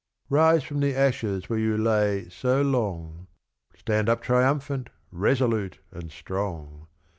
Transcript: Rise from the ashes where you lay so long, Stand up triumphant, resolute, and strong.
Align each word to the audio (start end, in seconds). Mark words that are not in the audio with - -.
Rise 0.31 0.63
from 0.63 0.79
the 0.79 0.95
ashes 0.95 1.47
where 1.47 1.59
you 1.59 1.77
lay 1.77 2.27
so 2.27 2.63
long, 2.63 3.27
Stand 3.77 4.09
up 4.09 4.23
triumphant, 4.23 4.89
resolute, 5.11 5.77
and 5.91 6.09
strong. 6.11 6.87